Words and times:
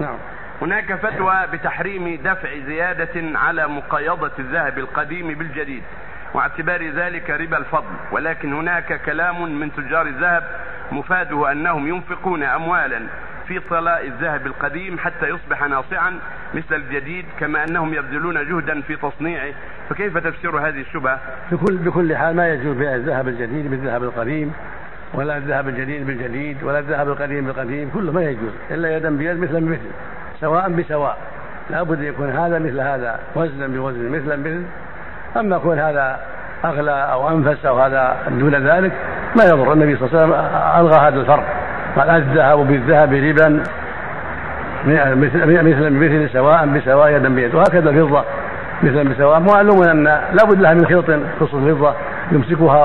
نعم. 0.00 0.16
هناك 0.62 0.94
فتوى 0.94 1.46
بتحريم 1.52 2.18
دفع 2.24 2.48
زيادة 2.66 3.38
على 3.38 3.68
مقايضة 3.68 4.30
الذهب 4.38 4.78
القديم 4.78 5.34
بالجديد 5.34 5.82
واعتبار 6.34 6.90
ذلك 6.90 7.30
ربا 7.30 7.58
الفضل. 7.58 7.94
ولكن 8.12 8.52
هناك 8.52 9.00
كلام 9.02 9.58
من 9.60 9.72
تجار 9.72 10.06
الذهب 10.06 10.44
مفاده 10.92 11.52
أنهم 11.52 11.88
ينفقون 11.88 12.42
اموالا 12.42 13.00
في 13.48 13.60
طلاء 13.60 14.06
الذهب 14.06 14.46
القديم 14.46 14.98
حتى 14.98 15.28
يصبح 15.28 15.62
ناصعا 15.62 16.18
مثل 16.54 16.74
الجديد 16.74 17.24
كما 17.40 17.64
أنهم 17.64 17.94
يبذلون 17.94 18.34
جهدا 18.34 18.80
في 18.80 18.96
تصنيعه. 18.96 19.52
فكيف 19.90 20.18
تفسير 20.18 20.58
هذه 20.58 20.80
الشبهة؟ 20.80 21.18
بكل 21.52 21.76
بكل 21.76 22.16
حال 22.16 22.36
ما 22.36 22.48
يجوز 22.48 22.76
بيع 22.76 22.94
الذهب 22.94 23.28
الجديد 23.28 23.70
بالذهب 23.70 24.02
القديم؟ 24.02 24.52
ولا 25.14 25.36
الذهب 25.36 25.68
الجديد 25.68 26.06
بالجديد 26.06 26.62
ولا 26.62 26.78
الذهب 26.78 27.08
القديم 27.08 27.44
بالقديم 27.44 27.90
كله 27.94 28.12
ما 28.12 28.22
يجوز 28.22 28.52
إلا 28.70 28.96
يدا 28.96 29.16
بيد 29.16 29.40
مثلا 29.40 29.60
بمثل 29.60 29.90
سواء 30.40 30.68
بسواء. 30.68 31.16
لابد 31.70 31.98
أن 31.98 32.04
يكون 32.04 32.30
هذا 32.30 32.58
مثل 32.58 32.80
هذا 32.80 33.18
وزنا 33.34 33.66
بوزن 33.66 34.08
مثلا 34.10 34.42
بمثل 34.42 34.64
أما 35.36 35.58
كون 35.58 35.78
هذا 35.78 36.20
أغلى 36.64 36.90
أو 37.12 37.28
أنفس 37.28 37.66
أو 37.66 37.80
هذا 37.80 38.16
دون 38.30 38.54
ذلك 38.54 38.92
ما 39.36 39.44
يضر. 39.44 39.72
النبي 39.72 39.96
صلى 39.96 40.08
الله 40.08 40.20
عليه 40.20 40.24
وسلم 40.24 40.86
ألغى 40.86 41.08
هذا 41.08 41.20
الفرق. 41.20 41.44
قال 41.96 42.10
الذهب 42.10 42.58
بالذهب 42.58 43.12
ربا 43.12 43.62
مثلا 45.62 45.88
بمثل 45.88 46.30
سواء 46.32 46.66
بسواء 46.66 47.10
يدا 47.10 47.28
بيد. 47.28 47.54
وهكذا 47.54 47.90
الفضة 47.90 48.24
مثلا 48.82 49.02
بسواء. 49.02 49.40
معلوم 49.40 49.82
أن 49.82 50.04
لابد 50.04 50.60
لها 50.60 50.74
من 50.74 50.86
خلط 50.86 51.20
خصوص 51.40 51.54
الفضة 51.54 51.94
يمسكها 52.32 52.84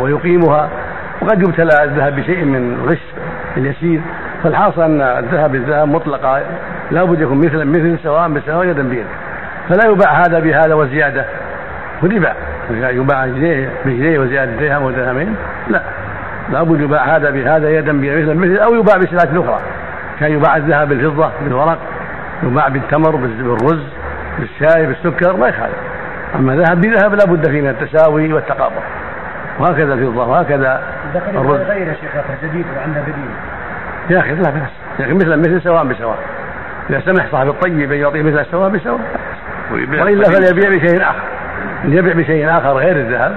ويقيمها. 0.00 0.68
وقد 1.22 1.40
يبتلى 1.42 1.84
الذهب 1.84 2.16
بشيء 2.16 2.44
من 2.44 2.86
غش 2.88 2.98
اليسير 3.56 4.00
فالحاصل 4.42 4.82
أن 4.82 5.00
الذهب 5.00 5.52
بالذهب 5.52 5.88
مطلقه 5.88 6.42
لابد 6.90 7.20
يكون 7.20 7.38
مثلا 7.38 7.64
مثل 7.64 7.98
سواء 8.02 8.28
بسواء 8.28 8.66
يدا 8.66 8.82
بيد. 8.82 9.06
فلا 9.68 9.90
يباع 9.90 10.20
هذا 10.20 10.40
بهذا 10.40 10.74
وزيادة. 10.74 11.24
وربا 12.02 12.34
يباع 12.70 13.26
جنيه 13.26 13.70
بجنيه 13.84 14.18
وزيادة 14.18 14.52
درهم 14.52 14.82
ودرهمين 14.82 15.36
لا. 15.68 15.82
لابد 16.52 16.80
يباع 16.80 17.16
هذا 17.16 17.30
بهذا 17.30 17.70
يدا 17.70 17.92
بمثل 17.92 18.34
مثل 18.34 18.56
أو 18.56 18.74
يباع 18.74 18.96
بسلعة 18.96 19.44
أخرى. 19.44 19.60
كان 20.20 20.32
يباع 20.32 20.56
الذهب 20.56 20.88
بالفضة 20.88 21.30
بالورق 21.44 21.78
يباع 22.42 22.68
بالتمر 22.68 23.16
بالرز 23.16 23.82
بالشاي 24.38 24.86
بالسكر 24.86 25.36
ما 25.36 25.48
يخالف. 25.48 25.76
أما 26.34 26.56
ذهب 26.56 26.80
بذهب 26.80 27.14
لابد 27.14 27.50
فيه 27.50 27.60
من 27.60 27.68
التساوي 27.68 28.32
والتقابل 28.32 28.74
وهكذا 29.58 29.94
الفضة 29.94 30.26
وهكذا 30.26 30.82
الرز 31.16 31.60
غير 31.60 31.88
يا 31.88 31.94
شيخ 31.94 32.10
جديد 32.44 32.66
وعندنا 32.76 33.02
بديل؟ 33.02 33.30
يا 34.10 34.18
أخي 34.18 34.34
لا 34.34 34.50
باس 34.50 34.70
يا 34.98 35.04
أخي 35.04 35.12
مثل 35.12 35.36
مثل 35.36 35.62
سواء 35.62 35.84
بسواء. 35.84 36.18
إذا 36.90 37.00
سمح 37.00 37.26
صاحب 37.32 37.48
الطيب 37.48 37.92
أن 37.92 37.98
يعطيه 37.98 38.22
مثل 38.22 38.46
سواء 38.50 38.70
بسواء. 38.70 39.00
وإلا 39.72 40.24
فليبيع 40.24 40.70
بشيء 40.70 41.02
آخر. 41.02 41.22
يبيع 41.84 42.14
بشيء 42.14 42.50
آخر 42.50 42.72
غير 42.72 42.96
الذهب 42.96 43.36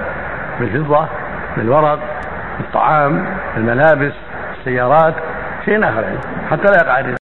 بالفضة 0.60 1.06
بالورق 1.56 1.98
بالطعام 2.58 3.24
بالملابس 3.56 4.12
السيارات 4.58 5.14
شيء 5.64 5.84
آخر 5.84 6.02
يعني. 6.02 6.18
حتى 6.50 6.62
لا 6.62 6.76
يقع 6.84 7.14